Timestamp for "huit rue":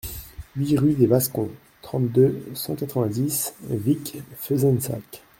0.55-0.95